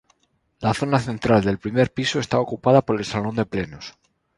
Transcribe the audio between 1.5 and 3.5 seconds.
primer piso está ocupada por el Salón de